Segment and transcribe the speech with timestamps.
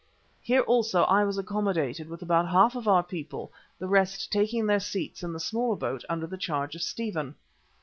[0.41, 4.79] Here also I was accommodated, with about half of our people, the rest taking their
[4.79, 7.35] seats in the smaller boat under the charge of Stephen.